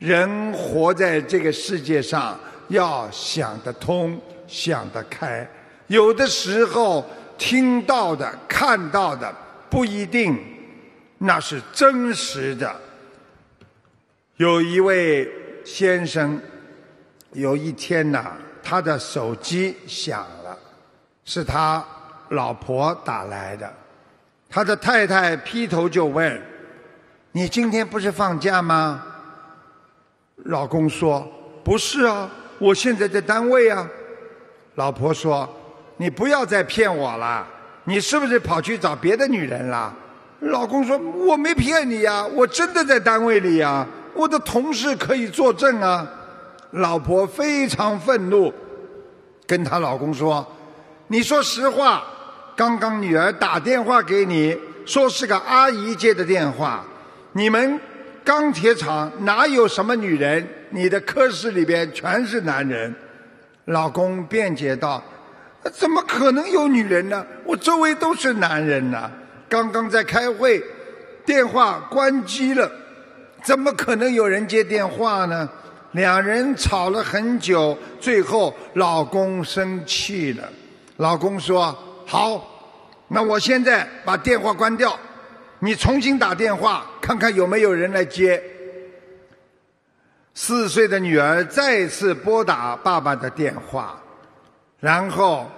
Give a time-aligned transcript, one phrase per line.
[0.00, 5.46] 人活在这个世界上，要想得通，想得开。
[5.88, 7.04] 有的时候
[7.36, 9.30] 听到的、看到的
[9.68, 10.38] 不一定
[11.18, 12.74] 那是真实的。
[14.38, 15.30] 有一位
[15.66, 16.40] 先生，
[17.32, 18.32] 有一天呐，
[18.62, 20.58] 他的手机响了，
[21.26, 21.84] 是他
[22.30, 23.70] 老婆打来的。
[24.48, 26.40] 他的太太劈头就问
[27.32, 29.04] ：“你今天不是放假吗？”
[30.44, 31.26] 老公说
[31.62, 33.88] ：“不是啊，我现在在单位啊。”
[34.76, 35.48] 老婆说
[35.98, 37.46] ：“你不要再骗我了，
[37.84, 39.94] 你是不是跑去找别的女人了？”
[40.40, 46.06] 老公说：“我没骗你呀，我真的在单位里呀。”我的同事可以作证啊！
[46.72, 48.52] 老婆非常愤怒，
[49.46, 50.44] 跟她老公说
[51.06, 52.02] ：“你说实话，
[52.56, 56.84] 刚刚女儿打电话给你，说是个阿姨接的电话。
[57.32, 57.80] 你们
[58.30, 60.46] 钢铁厂哪有什么女人？
[60.68, 62.94] 你的科室里边全是男人。”
[63.66, 65.02] 老公辩解道
[65.74, 67.26] ：“怎么可能有女人呢？
[67.44, 69.10] 我周围都是男人呢。
[69.48, 70.62] 刚刚在开会，
[71.26, 72.70] 电话关机了。”
[73.42, 75.48] 怎么可能有人接电话呢？
[75.90, 80.48] 两人吵了很久，最后老公生气了。
[80.98, 82.46] 老公说：“好，
[83.08, 84.96] 那我现在把电话关掉，
[85.60, 88.42] 你重新打电话，看看有没有人来接。”
[90.34, 94.00] 四岁的女儿再次拨打爸爸的电话，
[94.78, 95.50] 然后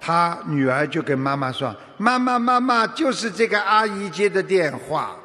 [0.00, 5.16] 她女儿就跟妈妈说：“妈妈，妈妈，就是这个阿姨接的电话。”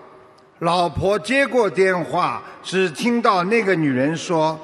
[0.60, 4.60] 老婆接过电话，只听到那个女人说：“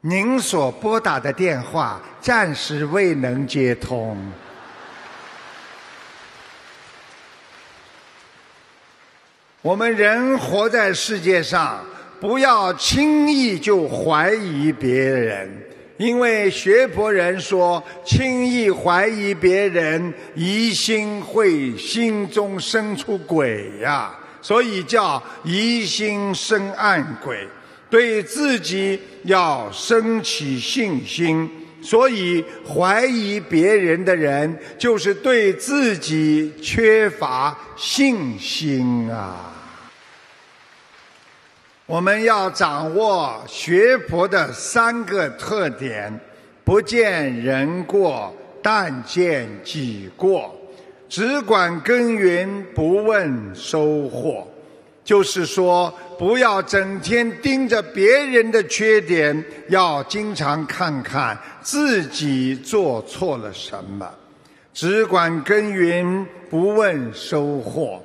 [0.00, 4.16] 您所拨打的电话暂时未能接通。”
[9.66, 11.84] 我们人活在世界上，
[12.20, 15.50] 不要轻易就怀疑别人，
[15.96, 24.14] 因为学佛人说，轻易怀疑别人，疑心会心中生出鬼呀。
[24.40, 27.36] 所以叫疑心生暗鬼，
[27.90, 31.50] 对自己要升起信心。
[31.86, 39.52] 所以怀疑别人的人，就是对自己缺乏信心啊。
[41.86, 46.12] 我们要掌握学佛的三个特点：
[46.64, 50.52] 不见人过，但见己过。
[51.08, 54.48] 只管耕耘，不问收获。
[55.06, 64.10] 就是说，不要整天盯着别人的缺点，要经常看看自己做错了什么。
[64.74, 68.02] 只管耕耘，不问收获。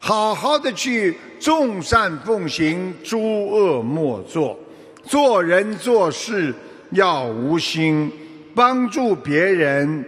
[0.00, 4.58] 好好的去众善奉行，诸恶莫作。
[5.04, 6.52] 做人做事
[6.90, 8.10] 要无心，
[8.52, 10.04] 帮助别人。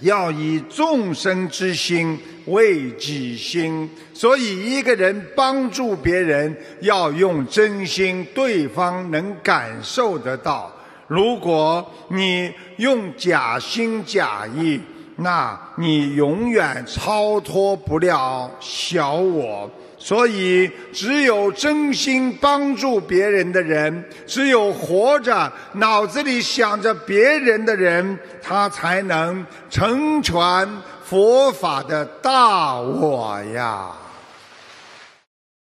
[0.00, 10.72] 要以众生之心为己心，所以一个人帮助别人要用真心，对方能感受得到。
[11.06, 14.80] 如果你用假心假意，
[15.20, 19.70] 那你永远超脱不了小我。
[20.02, 30.66] 所以，只有真心帮助别人的人，只有活着脑子里想着别人的人，他才能成全
[31.04, 33.88] 佛法的大我呀。